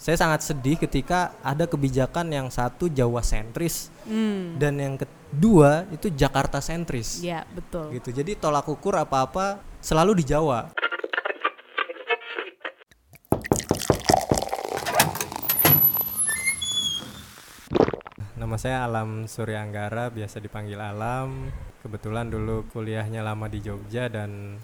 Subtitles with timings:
[0.00, 4.56] saya sangat sedih ketika ada kebijakan yang satu Jawa sentris Hmm.
[4.56, 7.20] dan yang kedua itu Jakarta sentris.
[7.20, 7.92] Ya, betul.
[7.92, 8.08] Gitu.
[8.16, 10.72] Jadi tolak ukur apa-apa selalu di Jawa.
[18.40, 21.52] Nama saya Alam Surya Anggara, biasa dipanggil Alam.
[21.84, 24.56] Kebetulan dulu kuliahnya lama di Jogja dan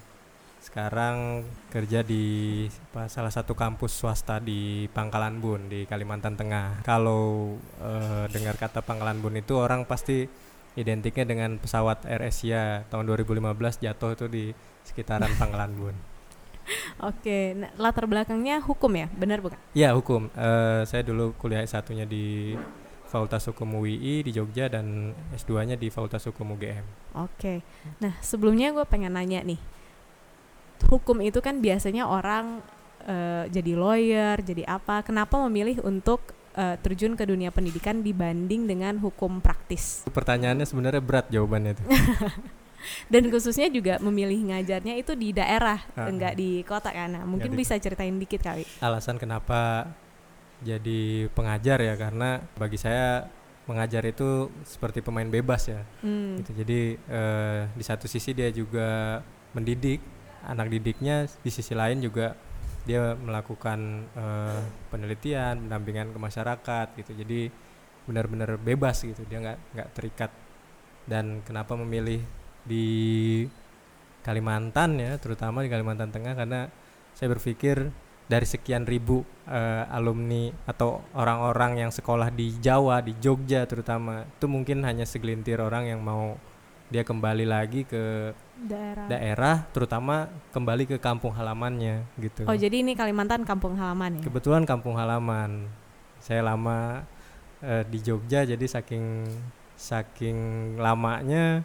[0.67, 6.83] sekarang kerja di apa, salah satu kampus swasta di Pangkalan Bun di Kalimantan Tengah.
[6.83, 10.27] Kalau eh, dengar kata Pangkalan Bun itu orang pasti
[10.75, 13.47] identiknya dengan pesawat Air Asia tahun 2015
[13.79, 14.45] jatuh itu di
[14.83, 15.95] sekitaran Pangkalan Bun.
[16.99, 19.55] Oke, nah, latar belakangnya hukum ya, benar bukan?
[19.71, 20.27] Ya hukum.
[20.35, 22.59] Eh, saya dulu kuliah S1-nya di
[23.07, 26.83] Fakultas Hukum UII di Jogja dan S2-nya di Fakultas Hukum UGM.
[27.15, 27.63] Oke,
[28.03, 29.55] nah sebelumnya gue pengen nanya nih,
[30.83, 32.61] hukum itu kan biasanya orang
[33.03, 35.01] eh, jadi lawyer, jadi apa?
[35.01, 36.21] Kenapa memilih untuk
[36.53, 40.05] eh, terjun ke dunia pendidikan dibanding dengan hukum praktis?
[40.05, 41.83] Pertanyaannya sebenarnya berat jawabannya itu.
[43.11, 46.07] Dan khususnya juga memilih ngajarnya itu di daerah, Ah.
[46.07, 47.09] enggak di kota kan?
[47.09, 48.63] Nah, mungkin di- bisa ceritain dikit kali.
[48.79, 49.91] alasan kenapa
[50.57, 53.29] jadi pengajar ya karena bagi saya
[53.67, 56.39] mengajar itu seperti pemain bebas ya Hmm.
[56.39, 56.51] gitu.
[56.55, 59.19] jadi eh, di satu sisi dia juga
[59.51, 59.99] mendidik
[60.47, 62.33] anak didiknya di sisi lain juga
[62.87, 67.11] dia melakukan eh, penelitian pendampingan ke masyarakat gitu.
[67.13, 67.41] Jadi
[68.07, 70.31] benar-benar bebas gitu dia nggak nggak terikat.
[71.07, 72.23] Dan kenapa memilih
[72.63, 72.87] di
[74.23, 76.33] Kalimantan ya terutama di Kalimantan Tengah?
[76.35, 76.71] Karena
[77.11, 77.91] saya berpikir
[78.27, 84.47] dari sekian ribu eh, alumni atau orang-orang yang sekolah di Jawa di Jogja terutama itu
[84.51, 86.35] mungkin hanya segelintir orang yang mau
[86.87, 89.05] dia kembali lagi ke Daerah.
[89.05, 94.23] daerah terutama kembali ke kampung halamannya gitu Oh, jadi ini Kalimantan kampung halaman ya?
[94.25, 95.69] kebetulan kampung halaman
[96.17, 97.05] saya lama
[97.61, 99.29] eh, di Jogja jadi saking
[99.77, 100.37] saking
[100.81, 101.61] lamanya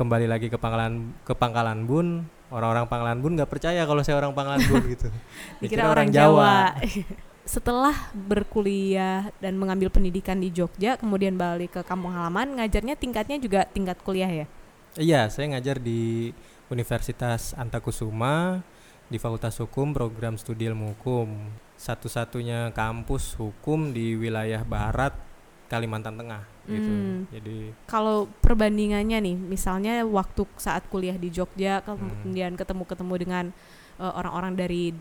[0.00, 4.32] kembali lagi ke Pangkalan ke Pangkalan Bun orang-orang Pangkalan Bun nggak percaya kalau saya orang
[4.32, 5.12] Pangkalan Bun gitu
[5.60, 6.72] Dikira orang Jawa.
[7.48, 13.64] Setelah berkuliah dan mengambil pendidikan di Jogja, kemudian balik ke kampung halaman, ngajarnya tingkatnya juga
[13.64, 14.46] tingkat kuliah ya?
[14.96, 16.32] Iya saya ngajar di
[16.72, 18.64] Universitas Antakusuma
[19.08, 21.28] di Fakultas Hukum program studi ilmu hukum
[21.76, 25.12] satu-satunya kampus hukum di wilayah barat
[25.68, 27.24] Kalimantan Tengah gitu Hmm.
[27.32, 33.44] jadi Kalau perbandingannya nih, misalnya waktu saat kuliah di Jogja, kemudian ketemu-ketemu dengan
[33.96, 34.92] eh, orang-orang dari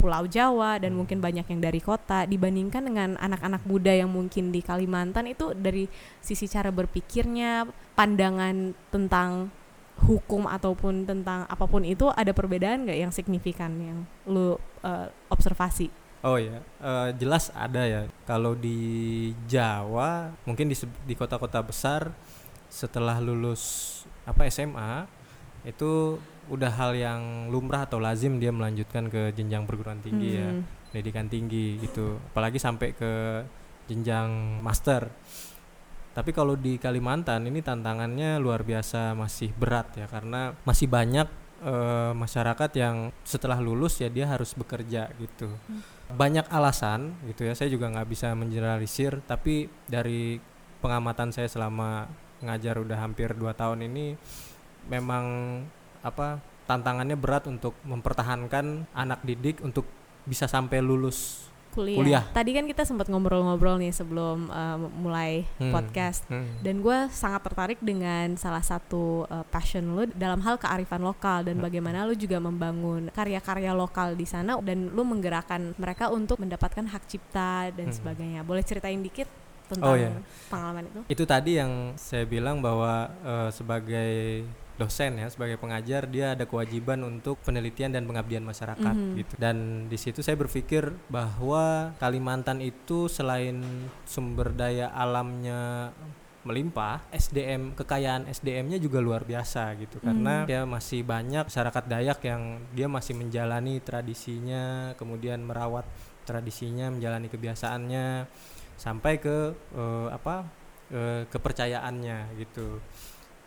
[0.00, 4.64] Pulau Jawa dan mungkin banyak yang dari kota, dibandingkan dengan anak-anak muda yang mungkin di
[4.64, 5.84] Kalimantan itu dari
[6.24, 9.52] sisi cara berpikirnya, pandangan tentang
[10.00, 15.92] hukum ataupun tentang apa pun itu ada perbedaan nggak yang signifikan yang lu eh, observasi?
[16.24, 18.08] Oh ya, eh, jelas ada ya.
[18.24, 22.08] Kalau di Jawa, mungkin di di kota-kota besar
[22.72, 23.88] setelah lulus
[24.24, 25.04] apa SMA
[25.66, 26.16] itu
[26.50, 30.66] udah hal yang lumrah atau lazim dia melanjutkan ke jenjang perguruan tinggi ya, Hmm.
[30.90, 32.18] pendidikan tinggi gitu.
[32.34, 33.42] Apalagi sampai ke
[33.86, 35.06] jenjang master.
[36.10, 41.30] Tapi kalau di Kalimantan ini tantangannya luar biasa masih berat ya karena masih banyak
[41.60, 45.46] eh, masyarakat yang setelah lulus ya dia harus bekerja gitu.
[46.10, 47.52] Banyak alasan gitu ya.
[47.54, 50.40] Saya juga nggak bisa mengeneralisir tapi dari
[50.80, 52.08] pengamatan saya selama
[52.40, 54.16] ngajar udah hampir dua tahun ini
[54.88, 55.24] memang
[56.00, 59.84] apa tantangannya berat untuk mempertahankan anak didik untuk
[60.22, 61.98] bisa sampai lulus kuliah.
[61.98, 62.24] Kuliah.
[62.30, 65.70] Tadi kan kita sempat ngobrol-ngobrol nih sebelum eh, mulai Hmm.
[65.70, 66.26] podcast.
[66.26, 66.58] Hmm.
[66.58, 71.58] Dan gue sangat tertarik dengan salah satu eh, passion lu dalam hal kearifan lokal dan
[71.58, 77.06] bagaimana lu juga membangun karya-karya lokal di sana dan lu menggerakkan mereka untuk mendapatkan hak
[77.06, 77.94] cipta dan Hmm.
[77.94, 78.42] sebagainya.
[78.42, 79.30] Boleh ceritain dikit
[79.66, 80.10] tentang Oh, iya.
[80.50, 81.00] pengalaman itu?
[81.08, 84.42] itu tadi yang saya bilang bahwa eh, sebagai
[84.80, 89.14] dosen ya sebagai pengajar dia ada kewajiban untuk penelitian dan pengabdian masyarakat Mhm.
[89.20, 93.60] gitu dan di situ saya berpikir bahwa Kalimantan itu selain
[94.08, 95.92] sumber daya alamnya
[96.40, 102.42] melimpah SDM kekayaan SDM-nya juga luar biasa gitu karena dia masih banyak masyarakat Dayak yang
[102.72, 105.84] dia masih menjalani tradisinya kemudian merawat
[106.24, 108.24] tradisinya menjalani kebiasaannya
[108.80, 110.48] sampai ke eh, apa
[110.88, 112.80] eh, kepercayaannya gitu.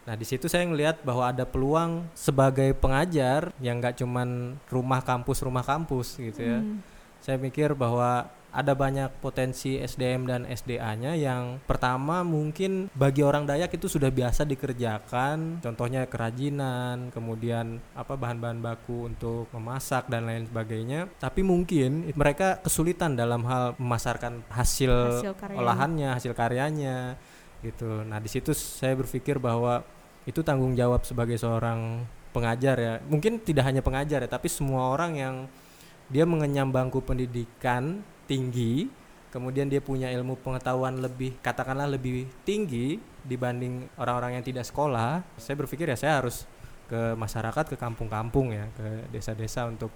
[0.03, 5.39] Nah di situ saya ngelihat bahwa ada peluang sebagai pengajar yang nggak cuman rumah kampus
[5.39, 6.59] rumah kampus gitu ya.
[6.59, 6.83] Hmm.
[7.23, 13.73] saya mikir bahwa ada banyak potensi SDM dan SDA-nya yang pertama mungkin bagi orang Dayak
[13.73, 21.09] itu sudah biasa dikerjakan, contohnya kerajinan, kemudian apa bahan-bahan baku untuk memasak dan lain sebagainya.
[21.17, 25.59] Tapi mungkin mereka kesulitan dalam hal memasarkan hasil, Hasil karyanya.
[25.63, 26.97] olahannya, hasil karyanya
[27.65, 28.05] gitu.
[28.05, 29.81] Nah, di situ saya berpikir bahwa
[30.23, 32.03] itu tanggung jawab sebagai seorang
[32.33, 32.93] pengajar ya.
[33.05, 35.35] Mungkin tidak hanya pengajar ya, tapi semua orang yang
[36.09, 38.89] dia mengenyam bangku pendidikan tinggi,
[39.29, 45.23] kemudian dia punya ilmu pengetahuan lebih katakanlah lebih tinggi dibanding orang-orang yang tidak sekolah.
[45.39, 46.49] Saya berpikir ya saya harus
[46.89, 49.89] ke masyarakat, ke kampung-kampung ya, ke desa-desa untuk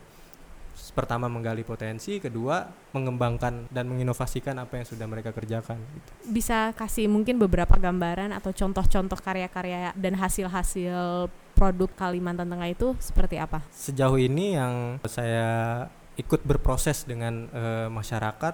[0.93, 5.77] pertama menggali potensi, kedua mengembangkan dan menginovasikan apa yang sudah mereka kerjakan.
[5.77, 6.09] gitu.
[6.29, 11.27] Bisa kasih mungkin beberapa gambaran atau contoh-contoh karya-karya dan hasil-hasil
[11.57, 13.65] produk Kalimantan Tengah itu seperti apa?
[13.73, 15.85] Sejauh ini yang saya
[16.17, 18.53] ikut berproses dengan eh, masyarakat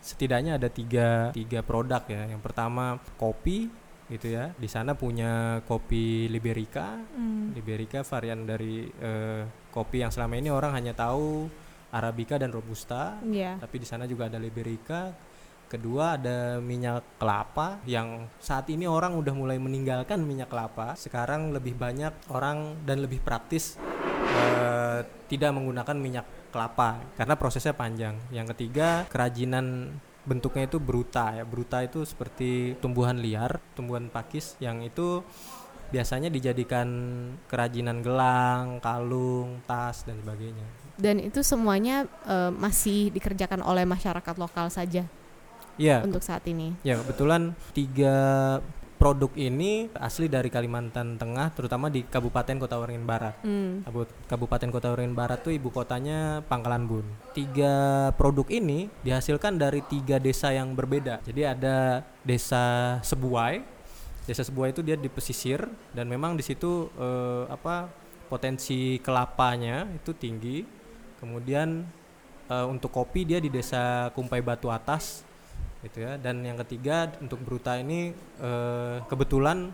[0.00, 2.24] setidaknya ada tiga tiga produk ya.
[2.28, 3.68] Yang pertama kopi
[4.08, 4.50] gitu ya.
[4.56, 6.96] Di sana punya kopi Liberica.
[7.52, 11.48] Liberica varian dari eh, kopi yang selama ini orang hanya tahu
[11.92, 13.20] Arabica dan Robusta.
[13.24, 13.60] Iya.
[13.60, 15.12] Tapi di sana juga ada Liberica.
[15.68, 20.96] Kedua ada minyak kelapa yang saat ini orang udah mulai meninggalkan minyak kelapa.
[20.96, 23.76] Sekarang lebih banyak orang dan lebih praktis
[24.32, 28.16] eh, tidak menggunakan minyak kelapa karena prosesnya panjang.
[28.32, 29.92] Yang ketiga kerajinan
[30.28, 31.48] bentuknya itu bruta ya.
[31.48, 35.24] Bruta itu seperti tumbuhan liar, tumbuhan pakis yang itu
[35.88, 36.88] biasanya dijadikan
[37.48, 40.68] kerajinan gelang, kalung, tas dan sebagainya.
[41.00, 45.08] Dan itu semuanya eh, masih dikerjakan oleh masyarakat lokal saja
[45.78, 46.74] Iya, untuk saat ini.
[46.82, 48.14] Ya kebetulan tiga
[48.98, 53.38] produk ini asli dari Kalimantan Tengah, terutama di Kabupaten Kota Waringin Barat.
[53.86, 57.06] Kabu- Kabupaten Kota Waringin Barat tuh ibu kotanya Pangkalan Bun.
[57.30, 61.22] Tiga produk ini dihasilkan dari tiga desa yang berbeda.
[61.22, 63.62] Jadi ada desa Sebuai.
[64.26, 65.62] Desa Sebuai itu dia di pesisir
[65.94, 67.88] dan memang di situ eh, apa
[68.26, 70.66] potensi kelapanya itu tinggi.
[71.22, 71.86] Kemudian
[72.50, 75.22] eh, untuk kopi dia di desa Kumpai Batu Atas
[75.78, 78.10] gitu ya dan yang ketiga untuk Bruta ini
[78.42, 79.70] eh, kebetulan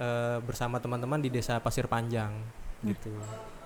[0.00, 2.32] eh, bersama teman-teman di desa Pasir Panjang
[2.80, 3.12] gitu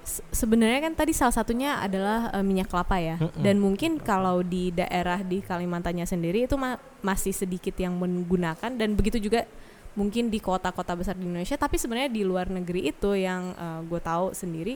[0.03, 3.23] Se- Sebenarnya kan tadi salah satunya adalah eh, minyak kelapa ya.
[3.23, 3.38] Mm-mm.
[3.38, 8.99] Dan mungkin kalau di daerah di Kalimantannya sendiri itu ma- masih sedikit yang menggunakan dan
[8.99, 9.47] begitu juga
[9.94, 11.55] mungkin di kota-kota besar di Indonesia.
[11.55, 13.55] Tapi sebenarnya di luar negeri itu yang
[13.87, 14.75] gue tahu sendiri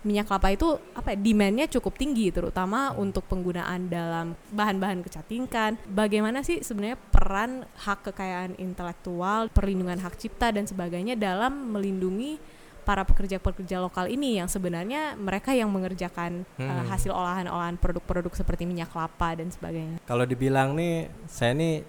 [0.00, 5.76] minyak kelapa itu apa ya, demandnya cukup tinggi terutama untuk penggunaan dalam bahan-bahan kecantikan.
[5.84, 12.40] Bagaimana sih sebenarnya peran hak kekayaan intelektual, perlindungan hak cipta dan sebagainya dalam melindungi
[12.80, 16.88] para pekerja-pekerja lokal ini yang sebenarnya mereka yang mengerjakan uh, Hmm.
[16.88, 20.00] hasil olahan-olahan produk-produk seperti minyak kelapa dan sebagainya.
[20.08, 21.84] kalau dibilang nih saya nih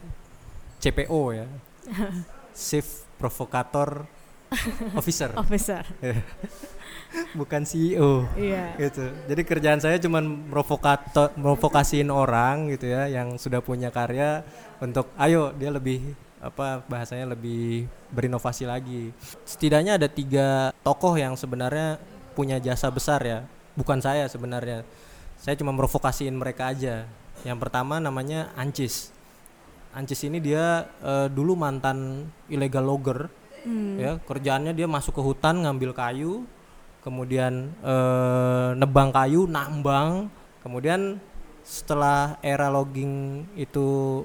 [0.78, 1.48] CPO ya
[2.54, 2.84] Chief
[3.16, 4.04] Provocator
[5.00, 5.32] Officer.
[5.36, 5.84] Officer.
[7.40, 8.76] bukan CEO Iya.
[8.80, 9.04] gitu.
[9.28, 14.44] Jadi kerjaan saya cuman provokator provokasiin orang gitu ya yang sudah punya karya
[14.80, 19.12] untuk ayo dia lebih apa bahasanya lebih berinovasi lagi.
[19.44, 22.00] Setidaknya ada tiga tokoh yang sebenarnya
[22.36, 23.40] punya jasa besar ya.
[23.76, 24.84] Bukan saya sebenarnya.
[25.40, 27.08] Saya cuma provokasiin mereka aja.
[27.44, 29.10] Yang pertama namanya Ancis
[29.92, 33.28] Ancis ini dia eh, dulu mantan illegal logger
[33.62, 33.98] Hmm.
[34.02, 36.50] ya kerjaannya dia masuk ke hutan ngambil kayu
[37.06, 40.34] kemudian eh, nebang kayu nambang
[40.66, 41.22] kemudian
[41.62, 44.22] setelah era logging itu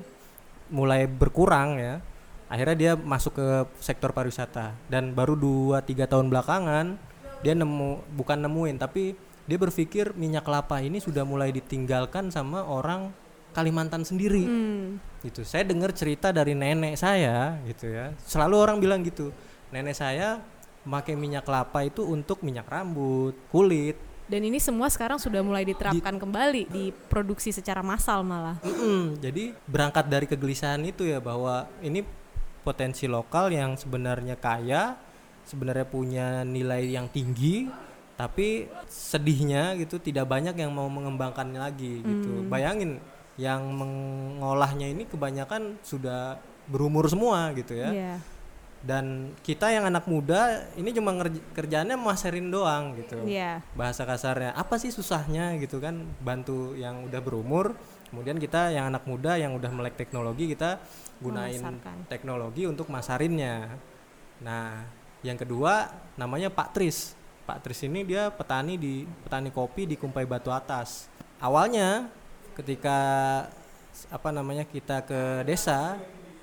[0.73, 2.01] mulai berkurang ya
[2.49, 3.47] akhirnya dia masuk ke
[3.83, 6.87] sektor pariwisata dan baru 2-3 tahun belakangan
[7.45, 13.15] dia nemu bukan nemuin tapi dia berpikir minyak kelapa ini sudah mulai ditinggalkan sama orang
[13.57, 14.45] Kalimantan sendiri.
[14.45, 15.01] Hmm.
[15.25, 15.41] gitu.
[15.43, 18.13] Saya dengar cerita dari nenek saya gitu ya.
[18.29, 19.33] Selalu orang bilang gitu
[19.73, 20.45] nenek saya
[20.87, 23.99] memakai minyak kelapa itu untuk minyak rambut kulit.
[24.27, 28.59] Dan ini semua sekarang sudah mulai diterapkan kembali diproduksi secara massal malah.
[28.63, 32.03] Mm-mm, jadi berangkat dari kegelisahan itu ya bahwa ini
[32.67, 34.99] potensi lokal yang sebenarnya kaya
[35.47, 37.71] sebenarnya punya nilai yang tinggi
[38.19, 42.51] tapi sedihnya gitu tidak banyak yang mau mengembangkannya lagi gitu.
[42.51, 42.99] Bayangin
[43.37, 47.93] yang mengolahnya ini kebanyakan sudah berumur semua gitu ya.
[47.93, 48.17] Iya.
[48.87, 51.11] dan kita yang anak muda ini cuma
[51.59, 53.19] kerjaannya maserin doang gitu.
[53.27, 53.59] Iya.
[53.75, 55.59] bahasa kasarnya apa sih susahnya?
[55.59, 57.75] gitu kan bantu yang udah berumur.
[58.07, 60.79] Kemudian kita yang anak muda yang udah melek teknologi kita
[61.19, 62.07] gunain Memasarkan.
[62.07, 63.75] teknologi untuk masarinnya.
[64.45, 64.87] Nah
[65.27, 67.19] yang kedua namanya Pak Tris.
[67.43, 71.11] Pak Tris ini dia petani di petani kopi di Kumpai Batu Atas.
[71.43, 72.07] Awalnya
[72.57, 72.99] ketika
[74.09, 75.97] apa namanya kita ke desa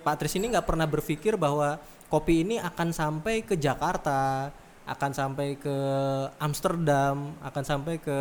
[0.03, 1.79] Pak Tris ini nggak pernah berpikir bahwa
[2.11, 4.51] kopi ini akan sampai ke Jakarta
[4.83, 5.77] akan sampai ke
[6.37, 8.19] Amsterdam akan sampai ke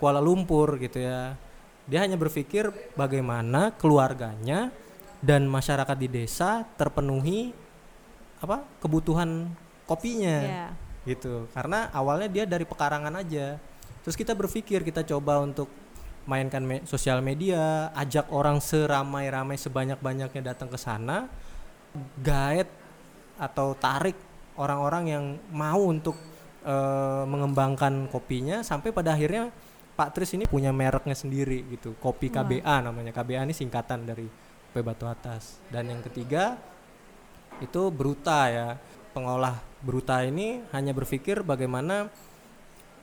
[0.00, 1.36] Kuala Lumpur gitu ya.
[1.84, 4.72] Dia hanya berpikir bagaimana keluarganya
[5.20, 7.52] dan masyarakat di desa terpenuhi
[8.40, 9.52] apa kebutuhan
[9.84, 10.66] kopinya Iya.
[11.04, 11.44] gitu.
[11.52, 13.60] Karena awalnya dia dari pekarangan aja.
[14.00, 15.68] Terus kita berpikir kita coba untuk
[16.30, 21.26] mainkan me- sosial media ajak orang seramai-ramai sebanyak-banyaknya datang ke sana
[22.22, 22.70] guide
[23.34, 24.14] atau tarik
[24.54, 26.14] orang-orang yang mau untuk
[26.62, 29.50] eh, mengembangkan kopinya sampai pada akhirnya
[29.98, 32.40] Pak Tris ini punya mereknya sendiri gitu kopi Wah.
[32.40, 33.12] KBA namanya.
[33.12, 34.24] KBA ini singkatan dari
[34.72, 35.60] kopi batu atas.
[35.68, 36.56] Dan yang ketiga
[37.60, 38.68] itu Bruta ya.
[39.12, 42.08] Pengolah Bruta ini hanya berpikir bagaimana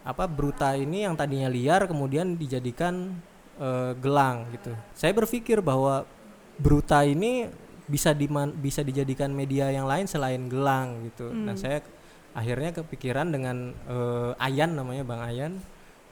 [0.07, 3.11] apa Bruta ini yang tadinya liar kemudian dijadikan
[3.59, 4.71] eh, gelang gitu.
[4.95, 6.07] Saya berpikir bahwa
[6.55, 7.51] Bruta ini
[7.87, 11.27] bisa diman bisa dijadikan media yang lain selain gelang gitu.
[11.31, 11.47] Hmm.
[11.47, 11.83] nah saya
[12.31, 15.59] akhirnya kepikiran dengan eh, Ayan namanya Bang Ayan.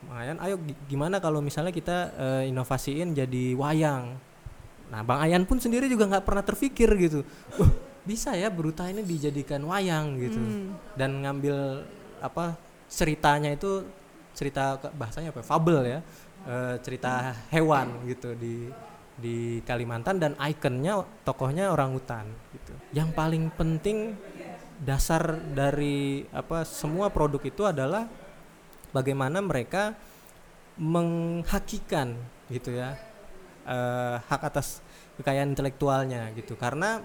[0.05, 4.11] Bang Ayan ayo gi- gimana kalau misalnya kita eh, inovasiin jadi wayang?
[4.91, 7.23] Nah Bang Ayan pun sendiri juga nggak pernah terpikir gitu.
[8.05, 10.39] Bisa ya Bruta ini dijadikan wayang gitu.
[10.39, 10.75] Hmm.
[10.99, 11.87] dan ngambil
[12.19, 12.55] apa
[12.89, 13.85] ceritanya itu
[14.35, 15.45] cerita bahasanya apa ya?
[15.45, 15.99] fabel ya.
[16.45, 18.69] Eh, cerita hewan gitu di
[19.15, 22.73] di Kalimantan dan ikonnya tokohnya orang hutan gitu.
[22.93, 24.13] Yang paling penting
[24.77, 28.05] dasar dari apa semua produk itu adalah
[28.91, 29.95] bagaimana mereka
[30.75, 32.19] menghakikan
[32.51, 32.93] gitu ya
[33.65, 34.85] eh, hak atas
[35.17, 36.53] kekayaan intelektualnya gitu.
[36.59, 37.01] Karena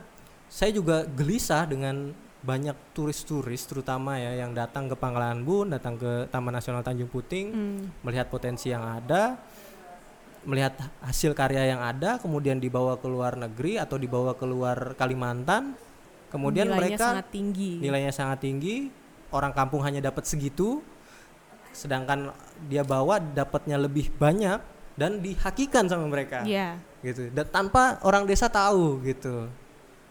[0.50, 6.24] saya juga gelisah dengan banyak turis-turis terutama ya yang datang ke Pangkalan Bun, datang ke
[6.32, 7.80] Taman Nasional Tanjung Puting, Hmm.
[8.00, 9.36] melihat potensi yang ada,
[10.48, 10.72] melihat
[11.04, 15.76] hasil karya yang ada, kemudian dibawa ke luar negeri atau dibawa ke luar Kalimantan,
[16.32, 17.72] kemudian Nilainya mereka sangat tinggi.
[17.76, 18.88] nilainya sangat tinggi,
[19.36, 20.80] orang kampung hanya dapat segitu,
[21.70, 22.32] sedangkan
[22.66, 24.58] dia bawa dapatnya lebih banyak
[24.96, 26.76] dan dihakikan sama mereka Iya.
[27.00, 29.48] gitu dan tanpa orang desa tahu gitu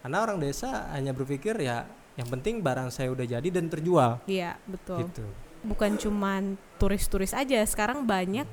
[0.02, 1.84] karena orang desa hanya berpikir ya
[2.20, 5.08] yang penting barang saya udah jadi dan terjual Iya, betul.
[5.08, 5.24] gitu
[5.60, 8.48] Bukan cuman turis-turis aja, sekarang banyak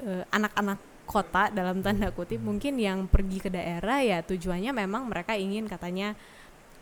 [0.00, 5.36] eh, anak-anak kota dalam tanda kutip mungkin yang pergi ke daerah ya tujuannya memang mereka
[5.36, 6.16] ingin katanya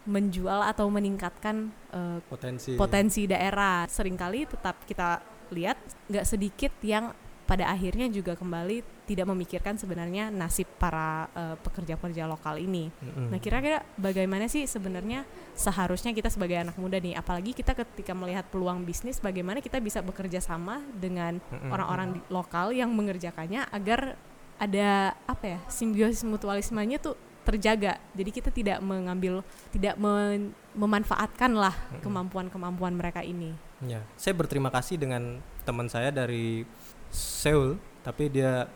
[0.07, 3.87] menjual atau meningkatkan eh, potensi potensi daerah.
[3.87, 5.23] Seringkali tetap kita
[5.55, 5.79] lihat
[6.11, 7.15] nggak sedikit yang
[7.47, 12.89] pada akhirnya juga kembali tidak memikirkan sebenarnya nasib para eh, pekerja-pekerja lokal ini.
[12.89, 13.29] Mm-mm.
[13.29, 18.49] Nah, kira-kira bagaimana sih sebenarnya seharusnya kita sebagai anak muda nih, apalagi kita ketika melihat
[18.49, 21.37] peluang bisnis, bagaimana kita bisa bekerja sama dengan
[21.69, 24.17] orang-orang di- lokal yang mengerjakannya agar
[24.57, 27.99] ada apa ya simbiosis mutualismenya tuh terjaga.
[28.15, 29.43] Jadi kita tidak mengambil,
[29.75, 33.53] tidak men- memanfaatkan lah kemampuan-kemampuan mereka ini.
[33.83, 36.63] Ya, saya berterima kasih dengan teman saya dari
[37.11, 37.77] Seoul,
[38.07, 38.71] tapi dia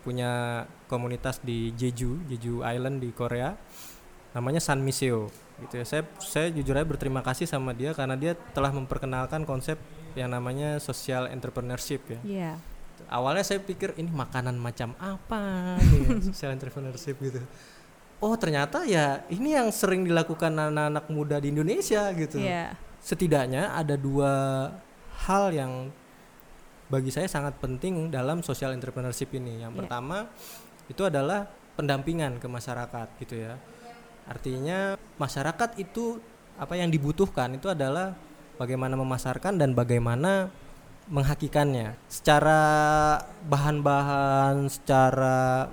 [0.00, 3.54] punya komunitas di Jeju, Jeju Island di Korea.
[4.30, 5.28] Namanya San Miseo
[5.60, 5.84] gitu ya.
[5.84, 9.76] Saya saya jujur aja berterima kasih sama dia karena dia telah memperkenalkan konsep
[10.14, 12.20] yang namanya social entrepreneurship ya.
[12.22, 12.52] Iya.
[13.10, 17.42] Awalnya saya pikir ini makanan macam apa nih social entrepreneurship gitu.
[18.20, 22.76] Oh, ternyata ya ini yang sering dilakukan anak-anak muda di Indonesia gitu Iya.
[23.00, 24.32] setidaknya ada dua
[25.24, 25.88] hal yang
[26.90, 29.62] bagi saya sangat penting dalam social entrepreneurship ini.
[29.62, 29.78] Yang Iya.
[29.80, 30.18] pertama
[30.86, 33.54] itu adalah pendampingan ke masyarakat gitu ya.
[34.26, 36.18] Artinya masyarakat itu
[36.54, 38.12] apa yang dibutuhkan itu adalah
[38.58, 40.50] bagaimana memasarkan dan bagaimana
[41.08, 42.60] menghakikannya secara
[43.44, 45.66] bahan-bahan secara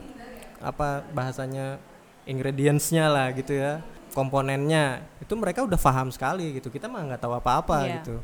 [0.58, 1.78] apa bahasanya
[2.26, 7.38] ingredientsnya lah gitu ya komponennya itu mereka udah paham sekali gitu kita mah nggak tahu
[7.38, 7.94] apa-apa Iya.
[8.02, 8.16] gitu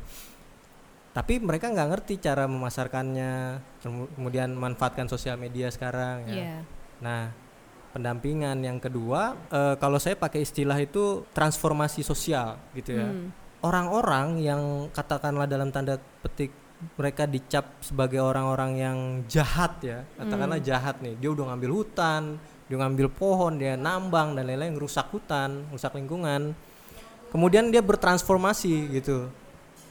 [1.14, 3.32] tapi mereka nggak ngerti cara memasarkannya
[3.80, 6.56] kemu- kemudian manfaatkan sosial media sekarang ya Iya.
[6.98, 7.22] nah
[7.90, 13.30] pendampingan yang kedua eh, kalau saya pakai istilah itu transformasi sosial gitu ya Hmm.
[13.60, 16.50] orang-orang yang katakanlah dalam tanda petik
[16.92, 20.66] mereka dicap sebagai orang-orang yang jahat ya katakanlah Hmm.
[20.66, 22.22] jahat nih dia udah ngambil hutan
[22.64, 26.52] dia ngambil pohon dia nambang dan lain-lain rusak hutan rusak lingkungan
[27.30, 29.30] kemudian dia bertransformasi gitu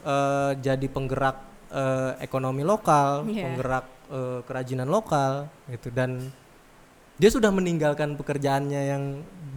[0.04, 1.36] Eh, jadi penggerak
[1.72, 3.48] eh, ekonomi lokal Iya.
[3.48, 5.88] penggerak eh, kerajinan lokal gitu.
[5.88, 6.28] Dan
[7.16, 9.02] dia sudah meninggalkan pekerjaannya yang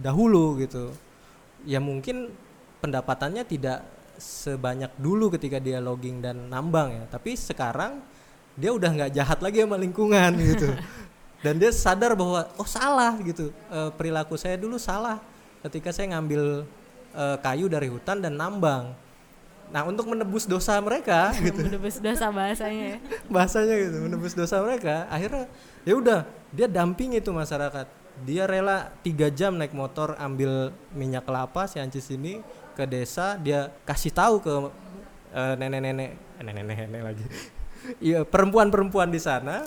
[0.00, 0.88] dahulu gitu.
[1.68, 2.32] Ya mungkin
[2.80, 3.84] pendapatannya tidak
[4.16, 7.04] sebanyak dulu ketika dia logging dan nambang ya.
[7.12, 8.00] Tapi sekarang
[8.56, 10.72] dia udah nggak jahat lagi sama lingkungan gitu.
[11.44, 13.52] Dan dia sadar bahwa oh salah gitu.
[13.68, 15.20] Eh, perilaku saya dulu salah
[15.60, 16.64] ketika saya ngambil
[17.12, 18.96] eh, kayu dari hutan dan nambang
[19.68, 21.60] nah untuk menebus dosa mereka gitu.
[21.60, 22.98] Menebus dosa bahasanya ya.
[23.28, 25.44] bahasanya gitu menebus dosa mereka akhirnya
[25.84, 26.20] ya udah
[26.52, 27.86] dia dampingi itu masyarakat.
[28.26, 32.42] Dia rela tiga jam naik motor ambil minyak kelapa si Ancis ini
[32.74, 34.52] ke desa dia kasih tahu ke
[35.36, 37.26] eh, nenek-nenek eh, nenek-nenek lagi.
[38.02, 39.62] Iya perempuan-perempuan di sana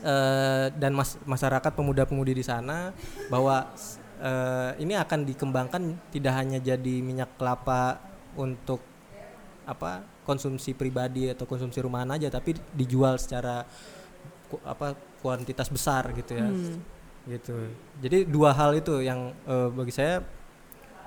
[0.00, 2.96] eh, dan mas- masyarakat pemuda-pemudi di sana
[3.28, 3.68] bahwa
[4.24, 8.00] eh, ini akan dikembangkan tidak hanya jadi minyak kelapa
[8.40, 8.80] untuk
[9.66, 13.66] apa konsumsi pribadi atau konsumsi rumahan aja tapi dijual secara
[14.50, 16.48] ku- apa kuantitas besar gitu ya.
[16.48, 16.80] Hmm.
[17.28, 17.54] gitu.
[18.00, 20.24] Jadi dua hal itu yang eh, bagi saya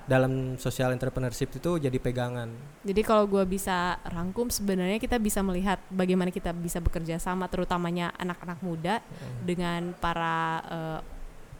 [0.03, 2.51] dalam social entrepreneurship itu jadi pegangan.
[2.83, 8.11] Jadi kalau gua bisa rangkum sebenarnya kita bisa melihat bagaimana kita bisa bekerja sama terutamanya
[8.19, 8.99] anak-anak muda
[9.41, 10.99] dengan para eh,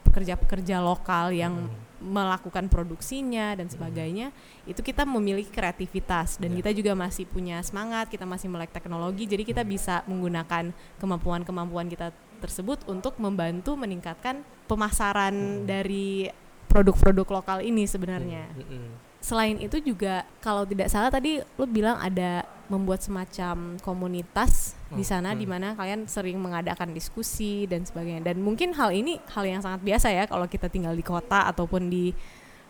[0.06, 1.66] pekerja-pekerja lokal yang
[2.04, 4.28] melakukan produksinya dan sebagainya
[4.68, 6.60] itu kita memiliki kreativitas dan Ya.
[6.60, 10.70] kita juga masih punya semangat kita masih melek teknologi jadi kita bisa menggunakan
[11.00, 16.28] kemampuan-kemampuan kita tersebut untuk membantu meningkatkan pemasaran dari
[16.68, 18.92] produk-produk lokal ini sebenarnya Mm-mm.
[19.18, 25.10] selain itu juga kalau tidak salah tadi lu bilang ada membuat semacam komunitas di Hmm,
[25.10, 25.38] sana hmm.
[25.38, 29.82] di mana kalian sering mengadakan diskusi dan sebagainya dan mungkin hal ini hal yang sangat
[29.82, 32.14] biasa ya kalau kita tinggal di kota ataupun di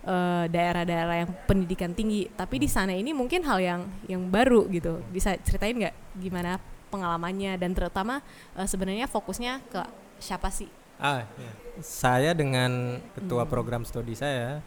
[0.03, 5.05] eh, daerah-daerah yang pendidikan tinggi tapi di sana ini mungkin hal yang yang baru gitu
[5.09, 6.57] bisa ceritain nggak gimana
[6.89, 8.19] pengalamannya dan terutama
[8.55, 9.83] eh, sebenarnya fokusnya ke
[10.19, 11.53] siapa sih Ah, iya.
[11.83, 13.51] saya dengan ketua Hmm.
[13.51, 14.63] program studi saya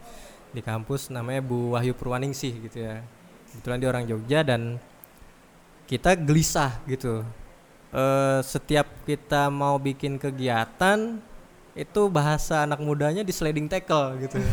[0.52, 3.00] di kampus namanya Bu Wahyu Purwaningsih gitu ya.
[3.48, 4.76] Kebetulan dia orang Jogja dan
[5.88, 7.24] kita gelisah gitu.
[7.88, 11.16] Eh, setiap kita mau bikin kegiatan
[11.72, 14.52] itu bahasa anak mudanya di sliding tackle gitu ya.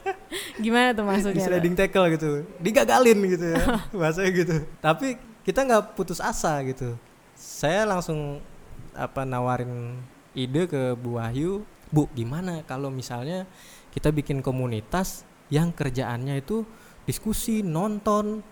[0.64, 1.48] gimana tuh di maksudnya tuh?
[1.50, 2.30] sliding tackle gitu.
[2.62, 3.64] Digagalin gitu ya.
[3.98, 4.56] bahasanya gitu.
[4.78, 6.94] Tapi kita nggak putus asa gitu.
[7.34, 8.38] Saya langsung
[8.94, 9.98] apa nawarin
[10.30, 13.50] ide ke Bu Wahyu, Bu gimana kalau misalnya
[13.90, 16.62] kita bikin komunitas yang kerjaannya itu
[17.02, 18.46] diskusi, nonton,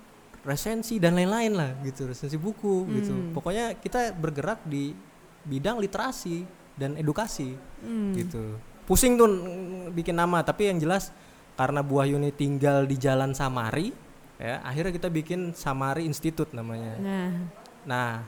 [0.48, 3.12] resensi dan lain-lain lah gitu, resensi buku gitu.
[3.12, 3.36] Hmm.
[3.36, 4.96] Pokoknya kita bergerak di
[5.44, 6.48] bidang literasi
[6.80, 7.52] dan edukasi
[7.84, 8.16] Hmm.
[8.16, 8.56] gitu.
[8.88, 9.28] Pusing tuh
[9.92, 11.12] bikin nama, tapi yang jelas
[11.60, 13.92] karena Bu Wahyu ini tinggal di Jalan Samari,
[14.40, 16.96] ya akhirnya kita bikin Samari Institute namanya.
[16.96, 17.28] nah
[17.88, 18.20] Nah,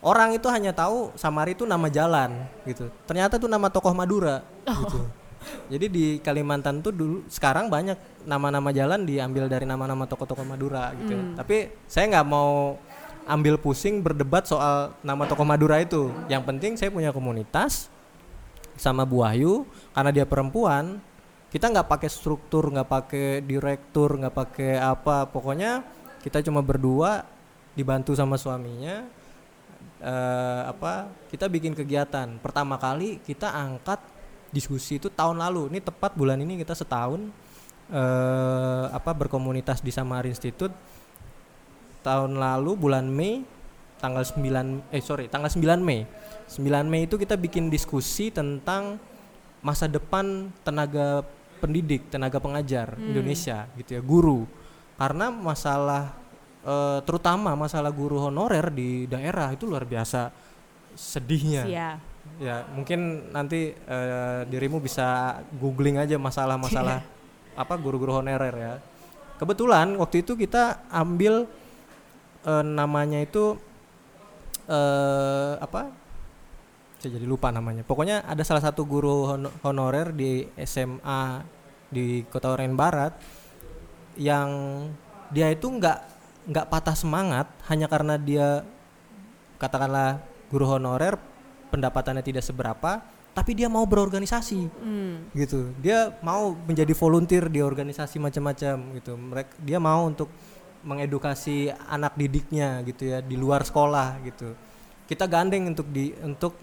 [0.00, 2.88] orang itu hanya tahu Samari itu nama jalan gitu.
[3.04, 5.04] Ternyata itu nama tokoh Madura gitu.
[5.68, 11.14] Jadi di Kalimantan tuh dulu sekarang banyak nama-nama jalan diambil dari nama-nama tokoh-tokoh Madura gitu.
[11.14, 11.36] Hmm.
[11.36, 12.76] Tapi saya nggak mau
[13.28, 16.08] ambil pusing berdebat soal nama tokoh Madura itu.
[16.26, 17.92] Yang penting saya punya komunitas
[18.78, 21.02] sama Bu Wahyu karena dia perempuan
[21.48, 25.82] kita nggak pakai struktur nggak pakai direktur nggak pakai apa pokoknya
[26.22, 27.26] kita cuma berdua
[27.74, 29.02] dibantu sama suaminya
[29.98, 33.98] eh, apa kita bikin kegiatan pertama kali kita angkat
[34.50, 35.72] diskusi itu tahun lalu.
[35.72, 37.28] Ini tepat bulan ini kita setahun
[37.92, 40.72] eh, apa berkomunitas di Samar Institute.
[42.02, 43.42] Tahun lalu bulan Mei
[43.98, 46.06] tanggal 9 eh sorry tanggal 9 Mei.
[46.48, 48.96] 9 Mei itu kita bikin diskusi tentang
[49.60, 51.26] masa depan tenaga
[51.58, 53.12] pendidik tenaga pengajar Hmm.
[53.12, 54.46] Indonesia gitu ya guru.
[54.96, 56.14] Karena masalah
[56.64, 60.30] eh, terutama masalah guru honorer di daerah itu luar biasa
[60.94, 61.62] sedihnya.
[61.66, 61.90] Sia.
[62.36, 67.00] Ya mungkin nanti eh, dirimu bisa googling aja masalah-masalah
[67.58, 68.74] apa guru-guru honorer ya.
[69.38, 71.48] Kebetulan waktu itu kita ambil
[72.44, 73.56] eh, namanya itu
[74.68, 75.88] eh apa?
[76.98, 77.86] Saya jadi lupa namanya.
[77.86, 81.42] Pokoknya ada salah satu guru hon- honorer di SMA
[81.88, 83.16] di Kota Oren Barat
[84.18, 84.50] yang
[85.30, 85.98] dia itu nggak
[86.50, 88.64] nggak patah semangat hanya karena dia
[89.60, 91.20] katakanlah guru honorer
[91.68, 93.04] pendapatannya tidak seberapa
[93.38, 94.66] tapi dia mau berorganisasi.
[94.82, 95.30] Hmm.
[95.30, 95.70] gitu.
[95.78, 99.14] Dia mau menjadi volunteer di organisasi macam-macam gitu.
[99.14, 100.26] Mereka dia mau untuk
[100.82, 104.58] mengedukasi anak didiknya gitu ya di luar sekolah gitu.
[105.06, 106.58] Kita gandeng untuk di untuk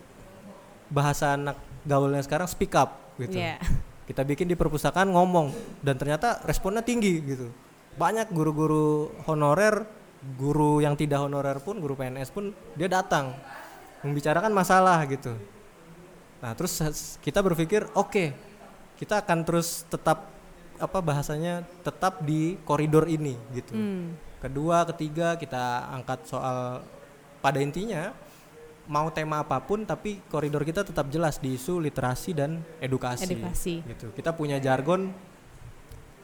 [0.92, 1.56] bahasa anak
[1.88, 3.40] gaulnya sekarang speak up gitu.
[3.40, 3.56] Iya.
[4.12, 7.48] kita bikin di perpustakaan ngomong dan ternyata responnya tinggi gitu.
[7.96, 9.88] Banyak guru-guru honorer
[10.36, 13.38] guru yang tidak honorer pun guru PNS pun dia datang
[14.06, 15.34] membicarakan masalah gitu
[16.40, 16.78] nah terus
[17.26, 18.32] kita berpikir oke
[19.02, 20.30] kita akan terus tetap
[20.78, 24.14] apa bahasanya tetap di koridor ini gitu Hmm.
[24.44, 26.86] kedua ketiga kita angkat soal
[27.42, 28.14] pada intinya
[28.86, 33.34] mau tema apa pun tapi koridor kita tetap jelas di isu literasi dan edukasi.
[33.34, 33.76] Edukasi.
[33.82, 34.14] Gitu.
[34.14, 35.10] Kita punya jargon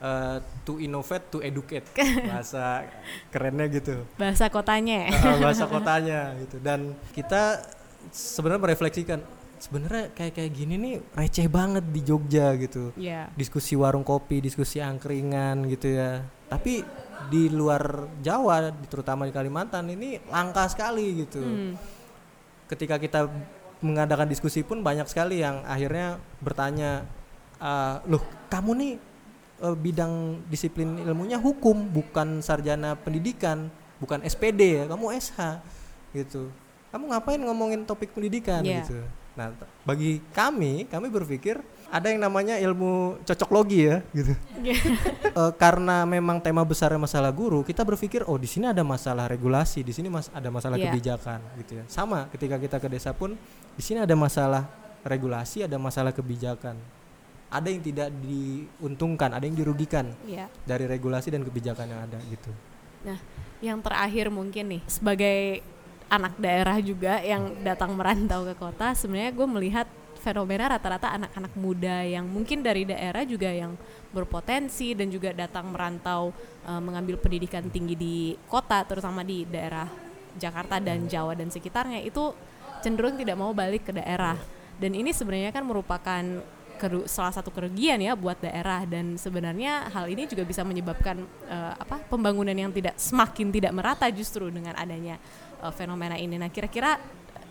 [0.01, 1.85] eh, to innovate to educate
[2.29, 2.89] bahasa
[3.29, 4.01] kerennya gitu.
[4.15, 5.05] Bahasa kotanya.
[5.05, 5.09] ya?
[5.13, 6.57] Eh, bahasa kotanya gitu.
[6.57, 7.61] Dan kita
[8.09, 9.21] sebenarnya merefleksikan
[9.55, 12.89] sebenarnya kayak kayak gini nih receh banget di Jogja gitu.
[12.97, 13.29] Iya.
[13.31, 16.25] Diskusi warung kopi, diskusi angkringan gitu ya.
[16.49, 16.81] Tapi
[17.29, 21.77] di luar Jawa, terutama di Kalimantan ini langka sekali gitu Hmm.
[22.65, 23.29] ketika kita
[23.79, 27.05] mengadakan diskusi pun banyak sekali yang akhirnya bertanya
[27.57, 28.93] "Ah, loh kamu nih
[29.61, 35.39] eh, bidang disiplin ilmunya hukum bukan sarjana pendidikan bukan SPD ya kamu SH
[36.11, 36.49] gitu
[36.89, 38.83] kamu ngapain ngomongin topik pendidikan Iya.
[38.83, 38.99] gitu
[39.31, 39.47] nah
[39.81, 41.55] bagi kami kami berpikir
[41.87, 44.33] ada yang namanya ilmu cocoklogi ya gitu
[45.31, 49.79] Eh, karena memang tema besarnya masalah guru, kita berpikir oh di sini ada masalah regulasi,
[49.79, 50.91] di sini mas ada masalah Iya.
[50.91, 51.83] kebijakan gitu ya.
[51.87, 53.39] Sama ketika kita ke desa pun
[53.71, 54.67] di sini ada masalah
[55.07, 56.75] regulasi, ada masalah kebijakan.
[57.51, 60.47] Ada yang tidak diuntungkan, ada yang dirugikan Iya.
[60.63, 62.51] dari regulasi dan kebijakan yang ada gitu.
[63.59, 65.59] Yang terakhir mungkin nih sebagai
[66.07, 69.87] anak daerah juga yang datang merantau ke kota, sebenarnya gue melihat
[70.21, 73.73] fenomena rata-rata anak-anak muda yang mungkin dari daerah juga yang
[74.13, 76.29] berpotensi dan juga datang merantau
[76.63, 78.15] eh, mengambil pendidikan tinggi di
[78.47, 79.89] kota, terutama di daerah
[80.37, 82.31] Jakarta dan Jawa dan sekitarnya itu
[82.85, 84.37] cenderung tidak mau balik ke daerah.
[84.81, 86.23] Dan ini sebenarnya kan merupakan
[87.05, 92.01] salah satu kerugian ya buat daerah dan sebenarnya hal ini juga bisa menyebabkan eh, apa
[92.07, 95.19] pembangunan yang tidak semakin tidak merata justru dengan adanya
[95.61, 96.39] eh, fenomena ini.
[96.39, 96.97] Nah kira-kira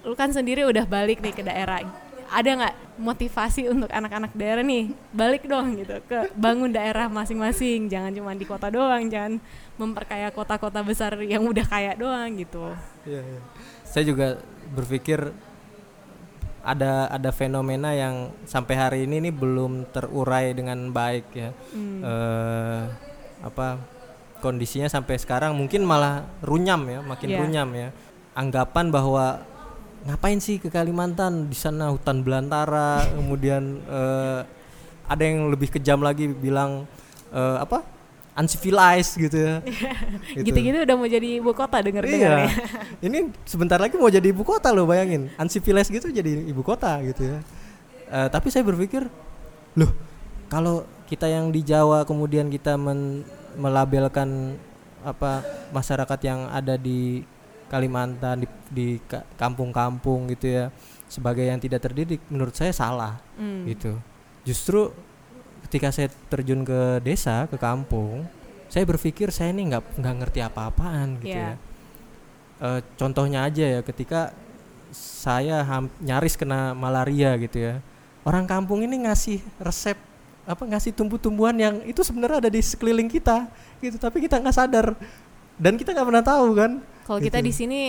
[0.01, 1.85] lu kan sendiri udah balik nih ke daerah,
[2.31, 8.15] ada nggak motivasi untuk anak-anak daerah nih balik dong gitu ke bangun daerah masing-masing, jangan
[8.15, 9.43] cuma di kota doang, jangan
[9.77, 12.73] memperkaya kota-kota besar yang udah kaya doang gitu.
[13.05, 13.41] Iya, iya.
[13.85, 14.39] Saya juga
[14.71, 15.35] berpikir
[16.61, 21.51] ada ada fenomena yang sampai hari ini nih belum terurai dengan baik ya.
[21.73, 22.01] Hmm.
[22.05, 22.83] eh
[23.41, 23.81] apa
[24.45, 27.39] kondisinya sampai sekarang mungkin malah runyam ya, makin Iya.
[27.45, 27.89] runyam ya.
[28.37, 29.45] Anggapan bahwa
[30.09, 34.41] ngapain sih ke Kalimantan di sana hutan belantara, kemudian eh,
[35.09, 36.85] ada yang lebih kejam lagi bilang
[37.33, 37.85] eh, apa
[38.33, 39.55] uncivilized gitu ya.
[40.37, 40.47] Gitu.
[40.47, 42.39] Gitu-gitu udah mau jadi ibu kota denger-denger Iya.
[42.41, 42.51] ya.
[43.07, 45.29] Ini sebentar lagi mau jadi ibu kota loh bayangin.
[45.35, 47.39] Uncivilized gitu jadi ibu kota gitu ya.
[48.07, 49.07] Eh, tapi saya berpikir,
[49.73, 49.91] loh
[50.47, 53.23] kalau kita yang di Jawa kemudian kita men-
[53.55, 54.55] melabelkan
[55.01, 57.23] apa masyarakat yang ada di
[57.67, 60.65] Kalimantan di, di ka- kampung-kampung gitu ya
[61.07, 63.63] sebagai yang tidak terdidik, menurut saya salah Hmm.
[63.65, 63.95] gitu.
[64.43, 64.91] Justru
[65.63, 68.25] ketika saya terjun ke desa, ke kampung,
[68.67, 71.53] saya berpikir saya ini nggak nggak ngerti apa-apaan gitu Iya.
[71.53, 71.55] ya.
[72.61, 74.31] Eh, contohnya aja ya, ketika
[74.93, 77.75] saya ham- nyaris kena malaria gitu ya,
[78.23, 79.97] orang kampung ini ngasih resep
[80.43, 83.47] apa ngasih tumbuh-tumbuhan yang itu sebenarnya ada di sekeliling kita
[83.79, 84.99] gitu, tapi kita nggak sadar
[85.55, 86.73] dan kita nggak pernah tahu kan.
[87.03, 87.47] Kalau kita Gitu.
[87.47, 87.81] di sini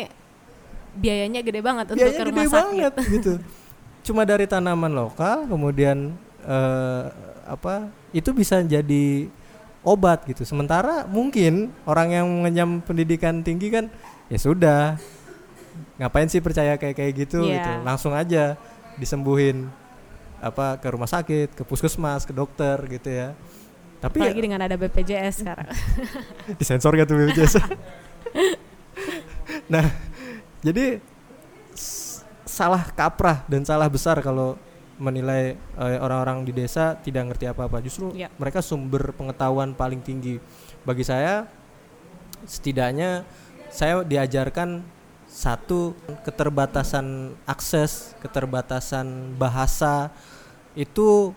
[0.93, 2.51] biayanya gede banget untuk biayanya ke gede sakit.
[2.53, 3.33] banget gitu
[4.01, 6.11] cuma dari tanaman lokal kemudian
[6.43, 7.03] eh,
[7.51, 9.27] apa itu bisa jadi
[9.83, 13.91] obat gitu sementara mungkin orang yang mengenyam pendidikan tinggi kan
[14.31, 14.81] ya sudah
[15.97, 17.59] ngapain sih percaya kayak kayak gitu Iya.
[17.59, 18.55] gitu langsung aja
[18.95, 19.67] disembuhin
[20.39, 23.35] apa ke rumah sakit ke puskesmas ke dokter gitu ya
[24.01, 25.69] tapi ya, Apalagi dengan ada BPJS sekarang.
[26.59, 27.53] disensor gak tuh BPJS
[29.73, 29.85] nah
[30.61, 30.97] jadi
[32.43, 34.57] salah kaprah dan salah besar kalau
[35.01, 37.81] menilai eh, orang-orang di desa tidak ngerti apa-apa.
[37.81, 38.29] Justru Iya.
[38.37, 40.37] mereka sumber pengetahuan paling tinggi.
[40.85, 41.49] Bagi saya
[42.45, 43.25] setidaknya
[43.73, 44.85] saya diajarkan
[45.31, 45.95] satu
[46.27, 50.11] keterbatasan akses keterbatasan bahasa
[50.75, 51.31] itu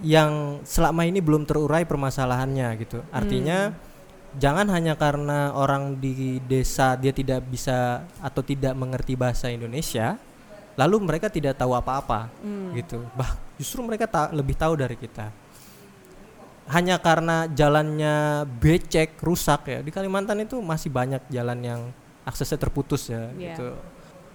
[0.00, 3.00] yang selama ini belum terurai permasalahannya gitu.
[3.12, 3.72] Artinya
[4.36, 10.20] jangan hanya karena orang di desa dia tidak bisa atau tidak mengerti bahasa Indonesia
[10.76, 12.72] lalu mereka tidak tahu apa-apa Hmm.
[12.72, 15.32] gitu bah justru mereka ta- lebih tahu dari kita
[16.66, 18.14] hanya karena jalannya
[18.58, 21.80] becek rusak ya di Kalimantan itu masih banyak jalan yang
[22.22, 23.54] aksesnya terputus ya Iya.
[23.54, 23.68] gitu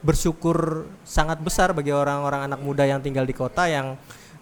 [0.01, 0.57] bersyukur
[1.03, 3.99] sangat besar bagi orang-orang anak muda yang tinggal di kota yang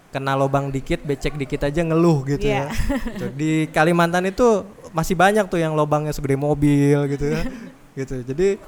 [0.10, 2.70] kena lobang dikit becek dikit aja ngeluh gitu Iya.
[2.70, 2.78] ya
[3.10, 3.26] Gitu.
[3.36, 7.42] di Kalimantan itu masih banyak tuh yang lobangnya segede mobil gitu ya
[8.00, 8.62] gitu jadi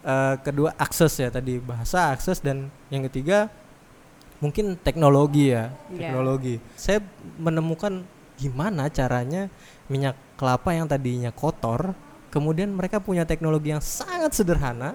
[0.00, 3.50] eh, kedua akses ya tadi bahasa akses dan yang ketiga
[4.38, 5.98] mungkin teknologi ya Iya.
[6.08, 7.02] teknologi saya
[7.36, 8.06] menemukan
[8.38, 9.50] gimana caranya
[9.86, 11.90] minyak kelapa yang tadinya kotor
[12.30, 14.94] kemudian mereka punya teknologi yang sangat sederhana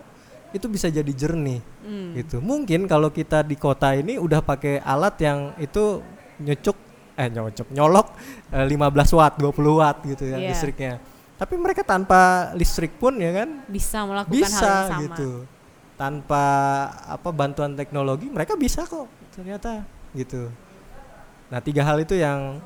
[0.54, 2.14] itu bisa jadi jernih Hmm.
[2.14, 2.38] gitu.
[2.38, 6.00] Mungkin kalau kita di kota ini udah pakai alat yang itu
[6.40, 6.78] nyocok
[7.14, 8.08] eh nyocok nyolok
[8.54, 10.54] eh, 15 watt, 20 watt gitu ya Iya.
[10.54, 11.02] listriknya.
[11.34, 15.02] Tapi mereka tanpa listrik pun ya kan Bisa melakukan bisa hal yang sama.
[15.10, 15.30] gitu.
[15.94, 16.46] Tanpa
[17.06, 19.82] apa bantuan teknologi mereka bisa kok ternyata
[20.14, 20.50] gitu.
[21.50, 22.62] Nah, tiga hal itu yang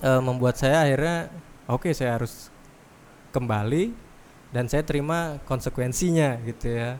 [0.00, 1.28] eh, membuat saya akhirnya
[1.66, 2.48] oke saya harus
[3.32, 3.92] kembali
[4.52, 6.96] dan saya terima konsekuensinya gitu ya.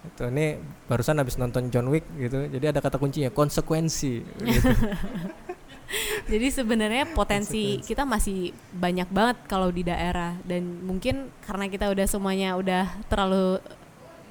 [0.00, 0.56] Itu ini
[0.88, 2.46] barusan habis nonton John Wick gitu.
[2.48, 4.68] Jadi ada kata kuncinya konsekuensi gitu.
[6.32, 12.06] Jadi sebenarnya potensi kita masih banyak banget kalau di daerah dan mungkin karena kita udah
[12.06, 13.58] semuanya udah terlalu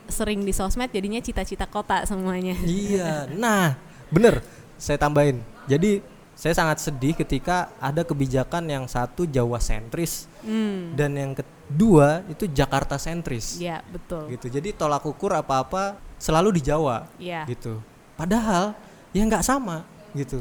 [0.09, 2.57] sering di sosmed jadinya cita-cita kota semuanya.
[2.65, 3.29] iya.
[3.29, 3.77] Nah,
[4.09, 4.41] bener.
[4.79, 5.43] Saya tambahin.
[5.67, 5.99] Jadi
[6.33, 10.95] saya sangat sedih ketika ada kebijakan yang satu Jawa sentris Hmm.
[10.95, 13.59] dan yang kedua itu Jakarta sentris.
[13.59, 14.31] Iya, betul.
[14.31, 14.47] Gitu.
[14.47, 17.43] Jadi tolak ukur apa-apa selalu di Jawa Iya.
[17.43, 17.83] gitu.
[18.15, 18.71] Padahal
[19.11, 19.83] ya nggak sama
[20.15, 20.39] gitu.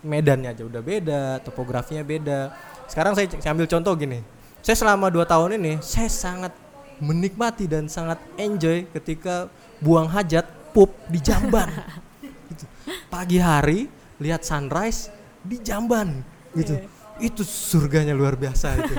[0.00, 2.56] Medannya aja udah beda, topografinya beda.
[2.88, 4.24] Sekarang saya, saya ambil contoh gini.
[4.60, 6.52] Saya selama dua tahun ini saya sangat
[7.00, 9.48] menikmati dan sangat enjoy ketika
[9.80, 10.44] buang hajat
[10.76, 11.68] pup di Jamban.
[12.52, 12.64] gitu.
[13.08, 13.88] Pagi hari
[14.20, 15.08] lihat sunrise
[15.40, 16.20] di Jamban
[16.52, 16.76] gitu.
[17.20, 18.94] Itu surganya luar biasa itu.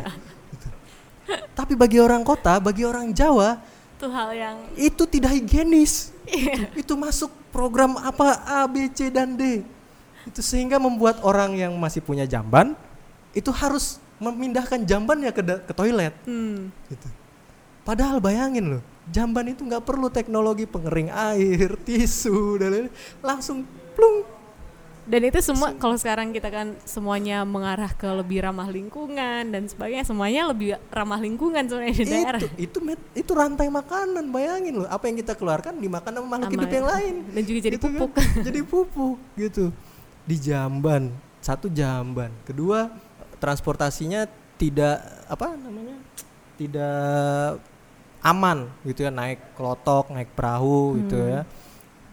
[0.54, 0.68] Gitu.
[1.58, 3.58] Tapi bagi orang kota, bagi orang Jawa
[4.02, 6.10] Itu hal yang itu tidak higienis.
[6.82, 9.62] itu masuk program apa A, B, C dan D.
[10.24, 12.74] Itu sehingga membuat orang yang masih punya jamban
[13.32, 16.14] itu harus memindahkan jambannya ke, ke toilet.
[16.24, 17.08] hmm, Gitu.
[17.82, 22.94] Padahal bayangin loh, jamban itu nggak perlu teknologi pengering air, tisu dan lain-lain.
[23.20, 24.22] langsung plung.
[25.02, 30.06] dan itu semua kalau sekarang kita kan semuanya mengarah ke lebih ramah lingkungan dan sebagainya
[30.06, 32.38] semuanya lebih ramah lingkungan sebenarnya di daerah.
[32.40, 36.54] Itu itu met- itu rantai makanan, bayangin loh, apa yang kita keluarkan dimakan sama makhluk
[36.54, 37.14] hidup yang lain.
[37.34, 37.98] Dan juga jadi Gitu kan.
[37.98, 38.14] pupuk.
[38.46, 39.66] jadi pupuk gitu
[40.26, 41.14] di jamban.
[41.42, 42.30] Satu jamban.
[42.46, 42.90] Kedua
[43.42, 45.98] transportasinya tidak apa namanya
[46.56, 47.58] tidak
[48.22, 49.12] aman gitu ya.
[49.12, 51.34] Naik kelotok naik perahu gitu Hmm.
[51.40, 51.44] ya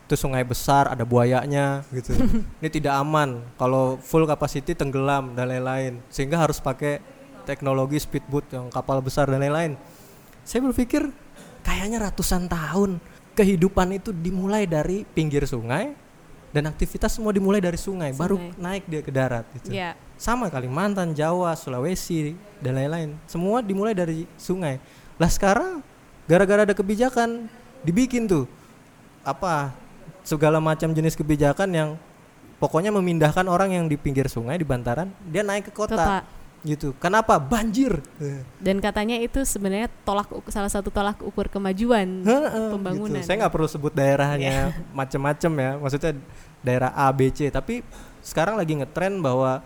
[0.09, 2.16] itu sungai besar ada buayanya gitu
[2.64, 3.44] ini tidak aman.
[3.61, 6.01] Kalau full capacity tenggelam dan lain-lain.
[6.09, 7.05] Sehingga harus pakai
[7.44, 9.77] teknologi speedboat yang kapal besar dan lain-lain.
[10.49, 11.12] Saya berpikir
[11.61, 13.05] kayaknya ratusan tahun
[13.37, 15.92] kehidupan itu dimulai dari pinggir sungai
[16.48, 18.56] dan aktivitas semua dimulai dari sungai, baru Sungai.
[18.56, 19.68] naik dia ke darat gitu.
[19.68, 23.14] Ya, Sama Kalimantan, Jawa, Sulawesi dan lain-lain.
[23.28, 24.80] Semua dimulai dari sungai.
[25.20, 25.84] Lah sekarang
[26.24, 27.46] gara-gara ada kebijakan
[27.84, 28.44] dibikin tuh
[29.22, 29.76] apa
[30.24, 31.88] segala macam jenis kebijakan yang
[32.58, 36.16] pokoknya memindahkan orang yang di pinggir sungai di bantaran dia naik ke kota, kota.
[36.62, 36.94] Gitu.
[36.99, 37.38] Kenapa?
[37.38, 38.03] Banjir.
[38.59, 42.23] Dan katanya itu sebenarnya tolak salah satu tolak ukur kemajuan.
[42.27, 43.18] Heeh, Pembangunan.
[43.18, 43.27] gitu.
[43.27, 46.12] Saya nggak perlu sebut daerahnya macem-macem ya, maksudnya
[46.61, 47.49] daerah A, B, C.
[47.49, 47.81] Tapi
[48.21, 49.62] sekarang lagi ngetren bahwa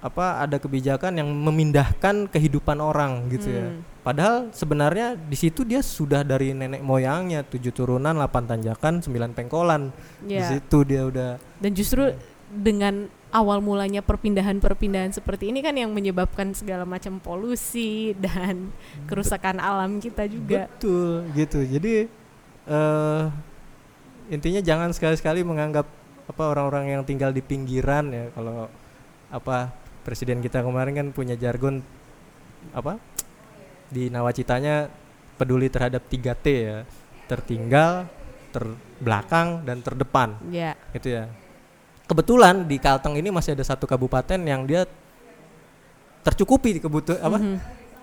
[0.00, 3.68] apa ada kebijakan yang memindahkan kehidupan orang gitu ya.
[3.68, 3.84] Hmm.
[4.00, 9.92] Padahal sebenarnya di situ dia sudah dari nenek moyangnya tujuh turunan, delapan tanjakan, sembilan pengkolan.
[10.24, 10.48] Di Ya.
[10.48, 12.16] situ dia udah Dan justru
[12.48, 18.74] dengan awal mulanya perpindahan-perpindahan seperti ini kan yang menyebabkan segala macam polusi dan
[19.06, 20.66] kerusakan alam kita juga.
[20.66, 21.62] Betul gitu.
[21.62, 22.10] Jadi
[22.70, 23.24] eh
[24.30, 25.86] intinya jangan sekali-sekali menganggap
[26.30, 28.70] apa orang-orang yang tinggal di pinggiran ya kalau
[29.34, 29.74] apa
[30.06, 31.82] presiden kita kemarin kan punya jargon
[32.70, 33.02] apa
[33.90, 34.86] di nawacitanya
[35.34, 36.78] peduli terhadap 3T ya.
[37.26, 38.10] Tertinggal,
[38.50, 41.30] terbelakang dan terdepan Ya, gitu ya.
[42.10, 44.82] Kebetulan di Kalteng ini masih ada satu kabupaten yang dia
[46.26, 47.38] tercukupi kebutuh apa?
[47.38, 47.56] Mhm.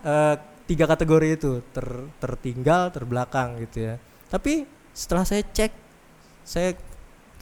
[0.08, 1.84] eh, tiga kategori itu ter,
[2.24, 3.96] tertinggal terbelakang gitu ya.
[4.32, 4.64] Tapi
[4.96, 5.76] setelah saya cek
[6.48, 6.80] saya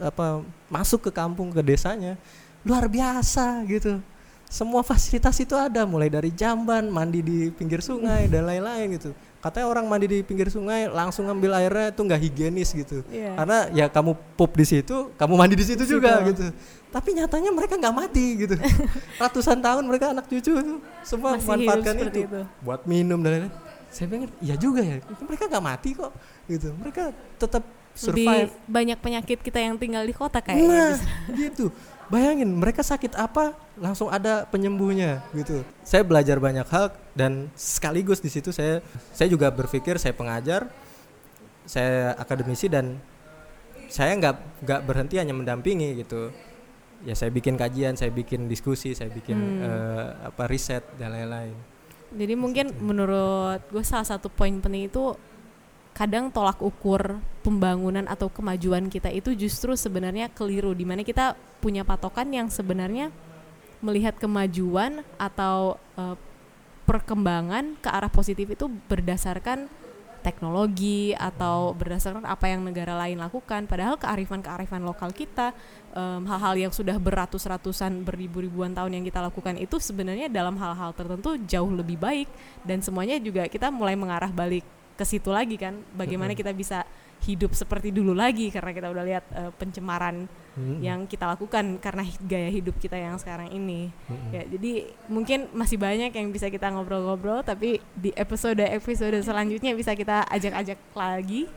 [0.02, 2.18] apa masuk ke kampung ke desanya
[2.66, 4.02] luar biasa gitu.
[4.50, 9.14] Semua fasilitas itu ada mulai dari jamban mandi di pinggir sungai dan lain-lain gitu
[9.46, 13.06] katanya orang mandi di pinggir sungai langsung ngambil airnya itu nggak higienis gitu.
[13.14, 13.38] Iya.
[13.38, 16.50] karena ya kamu pup di situ kamu mandi di situ juga gitu.
[16.90, 18.58] Tapi nyatanya mereka nggak mati gitu.
[19.22, 22.26] Ratusan tahun mereka anak cucu semua Masih seperti itu.
[22.26, 22.42] itu.
[22.66, 23.65] buat minum dan lain-lain
[23.96, 26.12] saya pikir iya juga ya mereka nggak mati kok
[26.52, 27.64] gitu mereka tetap
[27.96, 30.68] survive Lebih banyak penyakit kita yang tinggal di kota kayaknya.
[30.68, 31.08] nah bisa.
[31.40, 31.66] gitu
[32.06, 38.28] bayangin mereka sakit apa langsung ada penyembuhnya gitu saya belajar banyak hal dan sekaligus di
[38.28, 38.84] situ saya
[39.16, 40.68] saya juga berpikir saya pengajar
[41.66, 43.00] saya akademisi dan
[43.88, 44.36] saya nggak
[44.68, 46.30] nggak berhenti hanya mendampingi gitu
[47.08, 49.62] ya saya bikin kajian saya bikin diskusi saya bikin Hmm.
[49.64, 51.56] eh, apa riset dan lain-lain
[52.16, 55.14] Jadi mungkin menurut gue salah satu poin penting itu
[55.96, 61.88] kadang tolak ukur pembangunan atau kemajuan kita itu justru sebenarnya keliru di mana kita punya
[61.88, 63.12] patokan yang sebenarnya
[63.80, 66.20] melihat kemajuan atau uh,
[66.84, 69.72] perkembangan ke arah positif itu berdasarkan
[70.26, 73.70] teknologi atau berdasarkan apa yang negara lain lakukan.
[73.70, 75.54] Padahal kearifan-kearifan lokal kita
[75.96, 81.40] um, hal-hal yang sudah beratus-ratusan beribu-ribuan tahun yang kita lakukan itu sebenarnya dalam hal-hal tertentu
[81.48, 82.28] jauh lebih baik
[82.68, 86.84] dan semuanya juga kita mulai mengarah balik ke situ lagi kan bagaimana kita bisa
[87.26, 90.80] hidup seperti dulu lagi karena kita udah lihat uh, pencemaran hmm.
[90.84, 94.30] yang kita lakukan karena gaya hidup kita yang sekarang ini hmm.
[94.30, 94.72] ya jadi
[95.10, 100.78] mungkin masih banyak yang bisa kita ngobrol-ngobrol tapi di episode episode selanjutnya bisa kita ajak-ajak
[100.94, 101.50] lagi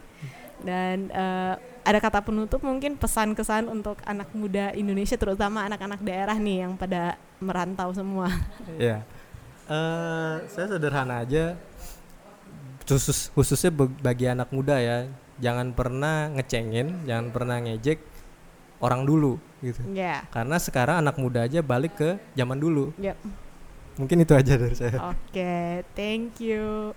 [0.62, 1.54] dan uh,
[1.86, 6.72] ada kata penutup mungkin pesan kesan untuk anak muda Indonesia terutama anak-anak daerah nih yang
[6.74, 8.28] pada merantau semua
[8.80, 9.06] ya
[9.70, 11.54] uh, saya sederhana aja
[12.88, 15.06] khusus khususnya bagi anak muda ya
[15.38, 18.00] jangan pernah ngecengin jangan pernah ngejek
[18.78, 19.82] orang dulu gitu.
[19.90, 20.26] Yeah.
[20.30, 22.94] Karena sekarang anak muda aja balik ke zaman dulu.
[22.98, 23.16] Yep.
[23.98, 25.10] Mungkin itu aja dari saya.
[25.10, 26.94] Oke, okay, thank you.